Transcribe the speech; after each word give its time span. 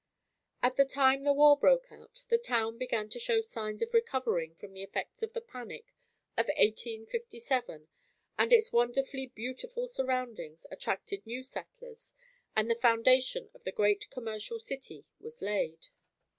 At 0.63 0.77
the 0.77 0.85
time 0.85 1.25
the 1.25 1.31
war 1.31 1.55
broke 1.55 1.91
out, 1.91 2.25
the 2.31 2.39
town 2.39 2.79
began 2.79 3.07
to 3.09 3.19
show 3.19 3.41
signs 3.41 3.83
of 3.83 3.93
recovering 3.93 4.55
from 4.55 4.73
the 4.73 4.81
effects 4.81 5.21
of 5.21 5.33
the 5.33 5.41
panic 5.41 5.93
of 6.35 6.47
1857 6.47 7.87
and 8.35 8.51
its 8.51 8.71
wonderfully 8.71 9.27
beautiful 9.27 9.87
surroundings 9.87 10.65
attracted 10.71 11.23
new 11.27 11.43
settlers 11.43 12.15
and 12.55 12.67
the 12.67 12.73
foundation 12.73 13.51
of 13.53 13.63
the 13.63 13.71
great 13.71 14.09
commercial 14.09 14.57
city 14.57 15.05
was 15.19 15.39
laid. 15.39 15.89